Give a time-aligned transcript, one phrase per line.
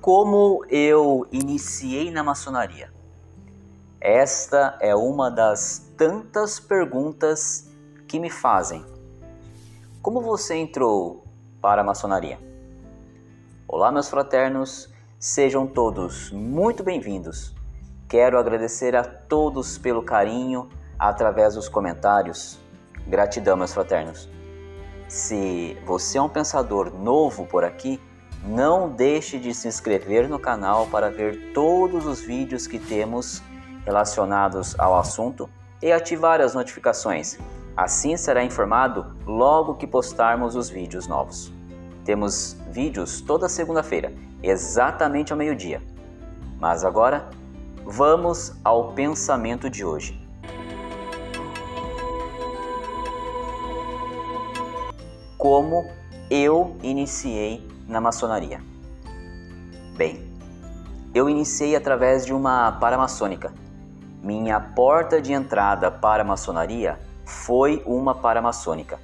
[0.00, 2.90] Como eu iniciei na maçonaria?
[4.00, 7.70] Esta é uma das tantas perguntas
[8.08, 8.82] que me fazem.
[10.00, 11.22] Como você entrou
[11.60, 12.38] para a maçonaria?
[13.68, 14.88] Olá, meus fraternos,
[15.18, 17.54] sejam todos muito bem-vindos.
[18.08, 22.58] Quero agradecer a todos pelo carinho através dos comentários.
[23.06, 24.30] Gratidão, meus fraternos.
[25.06, 28.00] Se você é um pensador novo por aqui,
[28.44, 33.42] não deixe de se inscrever no canal para ver todos os vídeos que temos
[33.84, 35.48] relacionados ao assunto
[35.82, 37.38] e ativar as notificações.
[37.76, 41.52] Assim será informado logo que postarmos os vídeos novos.
[42.04, 45.82] Temos vídeos toda segunda-feira, exatamente ao meio-dia.
[46.58, 47.28] Mas agora,
[47.84, 50.18] vamos ao pensamento de hoje.
[55.38, 55.90] Como
[56.30, 58.62] eu iniciei na maçonaria?
[59.96, 60.30] Bem,
[61.12, 63.52] eu iniciei através de uma paramaçônica.
[64.22, 68.98] Minha porta de entrada para a maçonaria foi uma paramaçônica.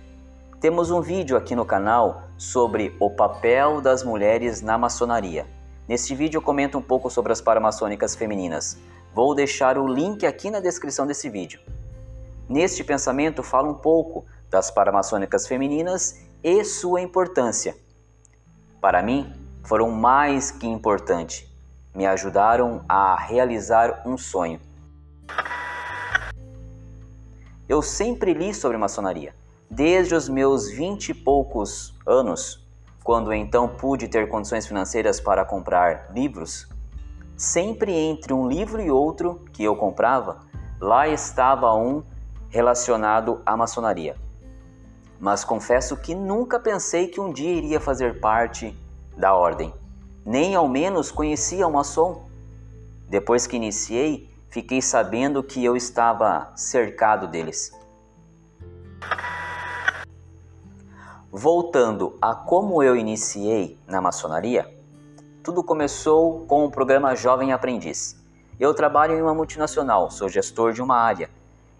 [0.60, 5.46] Temos um vídeo aqui no canal sobre o papel das mulheres na maçonaria.
[5.88, 8.78] Neste vídeo eu comento um pouco sobre as paramaçônicas femininas.
[9.14, 11.60] Vou deixar o link aqui na descrição desse vídeo.
[12.48, 17.76] Neste pensamento falo um pouco das paramaçônicas femininas e sua importância.
[18.86, 19.32] Para mim,
[19.64, 21.52] foram mais que importante.
[21.92, 24.60] Me ajudaram a realizar um sonho.
[27.68, 29.34] Eu sempre li sobre maçonaria,
[29.68, 32.64] desde os meus vinte e poucos anos,
[33.02, 36.68] quando então pude ter condições financeiras para comprar livros.
[37.36, 40.42] Sempre entre um livro e outro que eu comprava,
[40.80, 42.04] lá estava um
[42.50, 44.14] relacionado à maçonaria
[45.20, 48.76] mas confesso que nunca pensei que um dia iria fazer parte
[49.16, 49.72] da ordem.
[50.24, 52.26] Nem ao menos conhecia o maçom.
[53.08, 57.72] Depois que iniciei, fiquei sabendo que eu estava cercado deles.
[61.30, 64.74] Voltando a como eu iniciei na maçonaria,
[65.42, 68.16] tudo começou com o programa Jovem Aprendiz.
[68.58, 71.30] Eu trabalho em uma multinacional, sou gestor de uma área,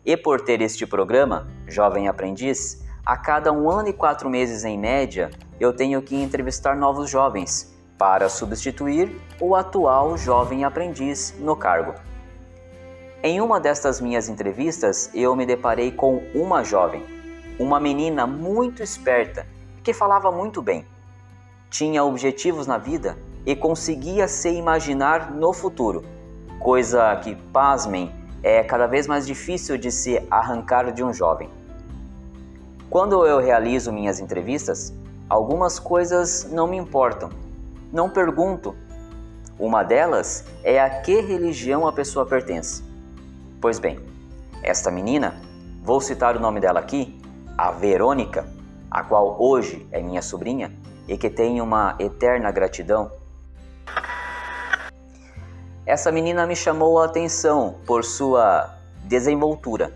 [0.05, 4.77] e por ter este programa, Jovem Aprendiz, a cada um ano e quatro meses em
[4.77, 5.31] média,
[5.61, 11.95] eu tenho que entrevistar novos jovens para substituir o atual jovem aprendiz no cargo.
[13.23, 17.05] Em uma destas minhas entrevistas, eu me deparei com uma jovem,
[17.61, 19.47] uma menina muito esperta
[19.85, 20.85] que falava muito bem.
[21.71, 26.05] Tinha objetivos na vida e conseguia se imaginar no futuro,
[26.59, 28.13] coisa que, pasmem,
[28.43, 31.49] é cada vez mais difícil de se arrancar de um jovem.
[32.89, 34.95] Quando eu realizo minhas entrevistas,
[35.29, 37.31] algumas coisas não me importam.
[37.93, 38.77] Não pergunto.
[39.59, 42.85] Uma delas é a que religião a pessoa pertence.
[43.61, 43.99] Pois bem,
[44.63, 45.35] esta menina,
[45.83, 47.21] vou citar o nome dela aqui,
[47.59, 48.47] a Verônica,
[48.89, 50.73] a qual hoje é minha sobrinha
[51.09, 53.11] e que tenho uma eterna gratidão.
[55.85, 59.93] Essa menina me chamou a atenção por sua desenvoltura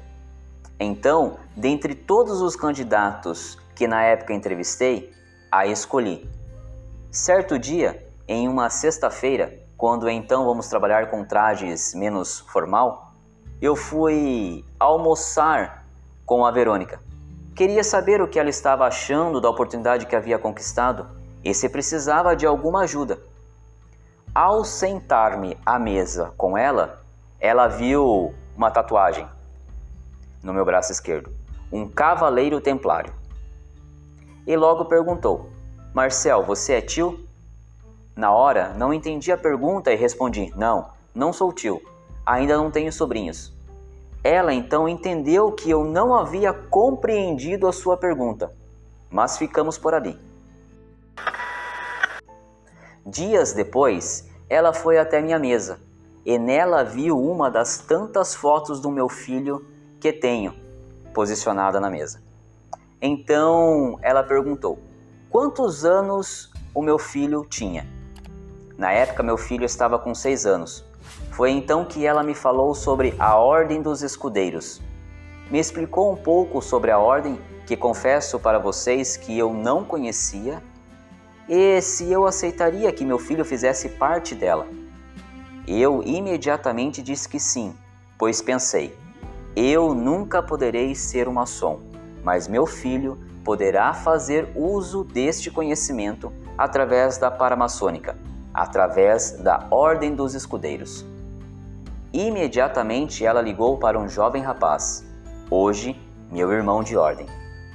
[0.80, 5.12] então, dentre todos os candidatos que na época entrevistei,
[5.52, 6.26] a escolhi.
[7.10, 13.12] Certo dia, em uma sexta-feira, quando então vamos trabalhar com trajes menos formal,
[13.60, 15.84] eu fui almoçar
[16.24, 16.98] com a Verônica.
[17.54, 21.06] Queria saber o que ela estava achando da oportunidade que havia conquistado
[21.44, 23.18] e se precisava de alguma ajuda.
[24.34, 27.02] Ao sentar-me à mesa com ela,
[27.38, 29.28] ela viu uma tatuagem
[30.42, 31.30] no meu braço esquerdo,
[31.72, 33.12] um cavaleiro templário.
[34.46, 35.50] E logo perguntou:
[35.94, 37.20] Marcel, você é tio?
[38.16, 41.80] Na hora, não entendi a pergunta e respondi: Não, não sou tio,
[42.26, 43.52] ainda não tenho sobrinhos.
[44.22, 48.52] Ela então entendeu que eu não havia compreendido a sua pergunta,
[49.10, 50.18] mas ficamos por ali.
[53.06, 55.80] Dias depois, ela foi até minha mesa
[56.24, 59.64] e nela viu uma das tantas fotos do meu filho
[59.98, 60.54] que tenho
[61.12, 62.22] posicionada na mesa.
[63.00, 64.78] Então ela perguntou:
[65.28, 67.86] quantos anos o meu filho tinha?
[68.76, 70.84] Na época, meu filho estava com seis anos.
[71.32, 74.80] Foi então que ela me falou sobre a Ordem dos Escudeiros.
[75.50, 80.62] Me explicou um pouco sobre a ordem, que confesso para vocês que eu não conhecia,
[81.48, 84.68] e se eu aceitaria que meu filho fizesse parte dela.
[85.66, 87.74] Eu imediatamente disse que sim,
[88.16, 88.96] pois pensei:
[89.56, 91.80] eu nunca poderei ser um maçom,
[92.22, 98.16] mas meu filho poderá fazer uso deste conhecimento através da paramaçônica.
[98.52, 101.04] através da Ordem dos Escudeiros.
[102.12, 105.04] Imediatamente ela ligou para um jovem rapaz,
[105.48, 105.96] hoje
[106.30, 107.26] meu irmão de ordem,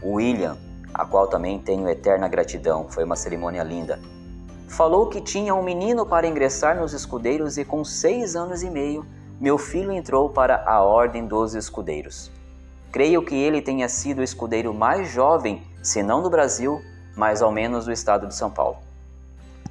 [0.04, 0.58] William,
[0.94, 4.00] a qual também tenho eterna gratidão, foi uma cerimônia linda.
[4.68, 9.06] Falou que tinha um menino para ingressar nos escudeiros e com seis anos e meio,
[9.40, 12.32] meu filho entrou para a Ordem dos Escudeiros.
[12.92, 16.82] Creio que ele tenha sido o escudeiro mais jovem, se não do Brasil,
[17.18, 18.78] mas ao menos do estado de São Paulo.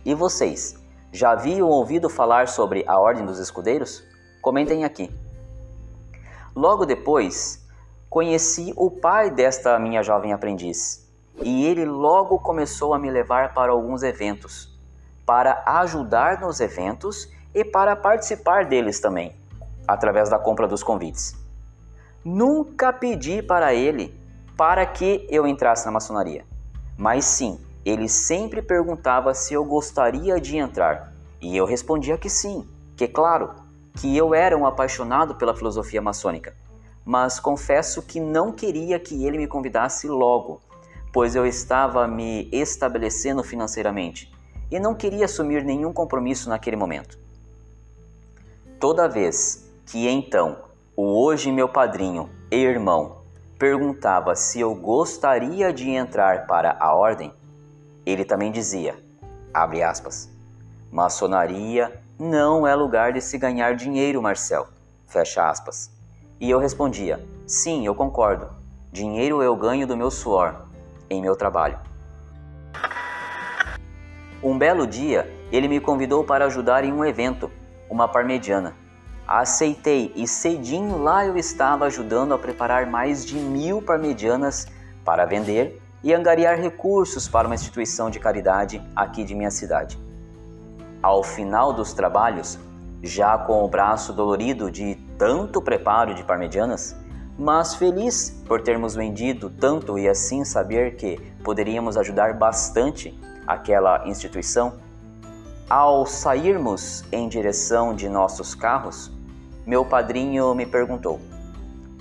[0.04, 0.76] E vocês,
[1.10, 4.04] já haviam ouvido falar sobre a Ordem dos Escudeiros?
[4.42, 5.10] Comentem aqui.
[6.54, 7.66] Logo depois,
[8.10, 11.10] conheci o pai desta minha jovem aprendiz
[11.42, 14.78] e ele logo começou a me levar para alguns eventos,
[15.24, 19.34] para ajudar nos eventos e para participar deles também,
[19.86, 21.34] através da compra dos convites.
[22.24, 24.18] Nunca pedi para ele
[24.56, 26.44] para que eu entrasse na maçonaria.
[26.96, 32.66] Mas sim, ele sempre perguntava se eu gostaria de entrar, e eu respondia que sim,
[32.96, 33.50] que claro,
[33.96, 36.54] que eu era um apaixonado pela filosofia maçônica.
[37.04, 40.60] Mas confesso que não queria que ele me convidasse logo,
[41.12, 44.32] pois eu estava me estabelecendo financeiramente
[44.70, 47.18] e não queria assumir nenhum compromisso naquele momento.
[48.80, 50.56] Toda vez que então
[50.96, 53.18] o hoje meu padrinho e irmão
[53.58, 57.32] perguntava se eu gostaria de entrar para a ordem,
[58.04, 58.96] ele também dizia,
[59.52, 60.28] abre aspas,
[60.90, 64.68] maçonaria não é lugar de se ganhar dinheiro, Marcel,
[65.06, 65.90] fecha aspas.
[66.40, 68.48] E eu respondia, sim, eu concordo,
[68.92, 70.66] dinheiro eu ganho do meu suor,
[71.08, 71.78] em meu trabalho.
[74.42, 77.50] Um belo dia, ele me convidou para ajudar em um evento,
[77.88, 78.83] uma parmegiana.
[79.26, 84.66] Aceitei e cedinho lá eu estava ajudando a preparar mais de mil parmegianas
[85.02, 89.98] para vender e angariar recursos para uma instituição de caridade aqui de minha cidade.
[91.02, 92.58] Ao final dos trabalhos,
[93.02, 96.94] já com o braço dolorido de tanto preparo de parmegianas,
[97.38, 104.74] mas feliz por termos vendido tanto e assim saber que poderíamos ajudar bastante aquela instituição,
[105.68, 109.10] ao sairmos em direção de nossos carros,
[109.66, 111.20] meu padrinho me perguntou: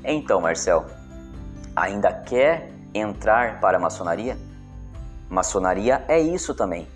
[0.04, 0.86] Então, Marcel,
[1.75, 4.38] ainda quer entrar para a maçonaria?
[5.30, 6.88] Maçonaria é isso também,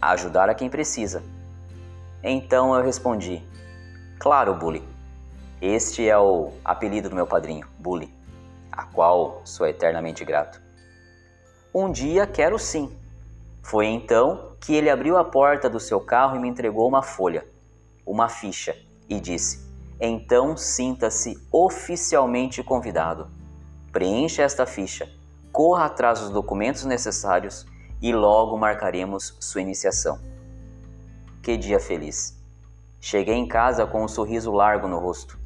[0.00, 1.22] ajudar a quem precisa.
[2.22, 3.42] Então eu respondi:
[4.18, 4.82] Claro, Bully.
[5.60, 8.12] Este é o apelido do meu padrinho, Bully,
[8.70, 10.60] a qual sou eternamente grato.
[11.72, 12.94] Um dia quero sim.
[13.62, 17.44] Foi então que ele abriu a porta do seu carro e me entregou uma folha,
[18.06, 18.76] uma ficha,
[19.08, 19.60] e disse:
[20.00, 23.28] então sinta-se oficialmente convidado.
[23.90, 25.08] Preencha esta ficha,
[25.52, 27.66] corra atrás dos documentos necessários
[28.00, 30.18] e logo marcaremos sua iniciação.
[31.42, 32.40] Que dia feliz!
[33.00, 35.36] Cheguei em casa com um sorriso largo no rosto,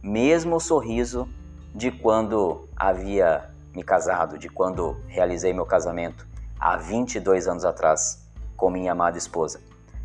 [0.00, 1.28] mesmo o sorriso
[1.74, 6.24] de quando havia me casado, de quando realizei meu casamento
[6.60, 8.21] há 22 anos atrás
[8.62, 9.60] com minha amada esposa,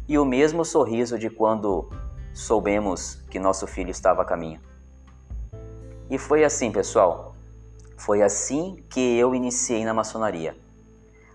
[0.08, 1.88] e o mesmo sorriso de quando
[2.34, 4.60] soubemos que nosso filho estava a caminho.
[6.10, 7.36] E foi assim, pessoal.
[7.96, 10.58] Foi assim que eu iniciei na maçonaria.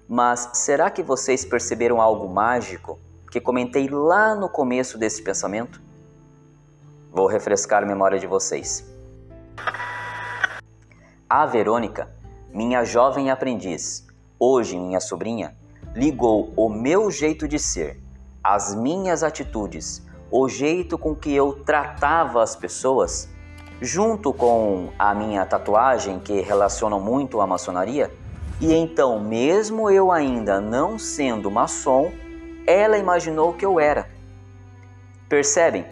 [0.09, 2.99] Mas será que vocês perceberam algo mágico
[3.31, 5.81] que comentei lá no começo desse pensamento?
[7.13, 8.85] Vou refrescar a memória de vocês.
[11.31, 12.11] A Verônica,
[12.53, 14.05] minha jovem aprendiz,
[14.41, 15.56] hoje minha sobrinha,
[15.94, 18.01] ligou o meu jeito de ser,
[18.43, 23.29] as minhas atitudes, o jeito com que eu tratava as pessoas,
[23.81, 28.11] junto com a minha tatuagem que relaciona muito à maçonaria,
[28.61, 32.13] e então, mesmo eu ainda não sendo maçom,
[32.67, 34.08] ela imaginou que eu era.
[35.29, 35.84] Percebem?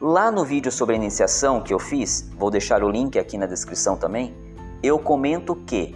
[0.00, 3.46] Lá no vídeo sobre a iniciação que eu fiz, vou deixar o link aqui na
[3.46, 4.34] descrição também,
[4.82, 5.94] eu comento que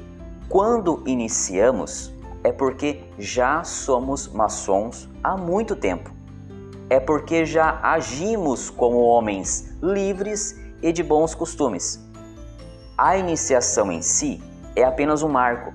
[0.48, 2.13] quando iniciamos
[2.44, 6.14] é porque já somos maçons há muito tempo
[6.90, 12.00] é porque já agimos como homens livres e de bons costumes.
[12.96, 14.42] A iniciação em si
[14.76, 15.72] é apenas um marco,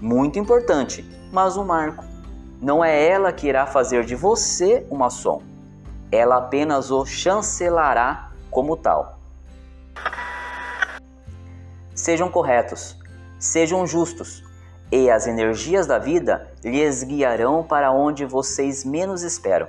[0.00, 2.04] muito importante, mas um marco.
[2.60, 5.42] Não é ela que irá fazer de você uma maçom,
[6.10, 9.18] ela apenas o chancelará como tal.
[11.94, 12.96] Sejam corretos,
[13.38, 14.44] sejam justos,
[14.92, 19.68] e as energias da vida lhes guiarão para onde vocês menos esperam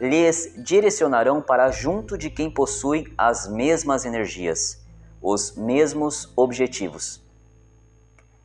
[0.00, 4.82] lhes direcionarão para junto de quem possui as mesmas energias,
[5.20, 7.22] os mesmos objetivos.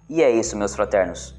[0.09, 1.33] E é isso, meus fraternos.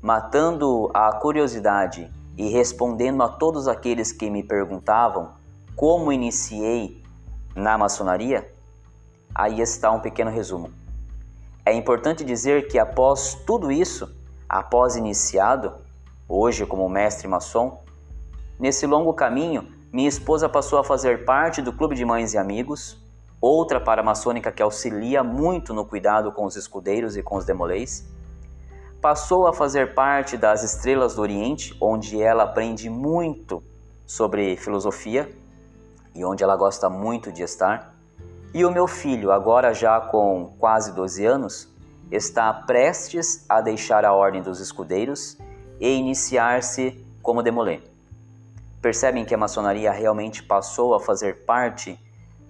[0.00, 5.32] Matando a curiosidade e respondendo a todos aqueles que me perguntavam
[5.74, 7.02] como iniciei
[7.54, 8.48] na maçonaria,
[9.34, 10.70] aí está um pequeno resumo.
[11.68, 14.10] É importante dizer que após tudo isso,
[14.48, 15.74] após iniciado,
[16.26, 17.82] hoje como mestre maçom,
[18.58, 22.96] nesse longo caminho, minha esposa passou a fazer parte do clube de mães e amigos,
[23.38, 28.08] outra paramaçônica que auxilia muito no cuidado com os escudeiros e com os demolês.
[28.98, 33.62] Passou a fazer parte das Estrelas do Oriente, onde ela aprende muito
[34.06, 35.30] sobre filosofia
[36.14, 37.94] e onde ela gosta muito de estar.
[38.54, 41.68] E o meu filho, agora já com quase 12 anos,
[42.10, 45.36] está prestes a deixar a Ordem dos Escudeiros
[45.78, 47.80] e iniciar-se como demolê.
[48.80, 51.98] Percebem que a maçonaria realmente passou a fazer parte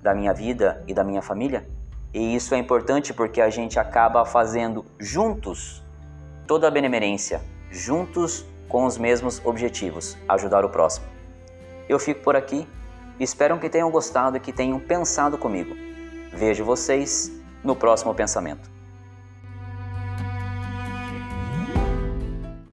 [0.01, 1.67] da minha vida e da minha família?
[2.15, 5.83] E isso é importante porque a gente acaba fazendo juntos
[6.47, 7.41] toda a benemerência,
[7.73, 11.07] juntos com os mesmos objetivos, ajudar o próximo.
[11.89, 12.69] Eu fico por aqui,
[13.19, 15.88] espero que tenham gostado e que tenham pensado comigo.
[16.33, 17.33] Vejo vocês
[17.65, 18.78] no próximo pensamento.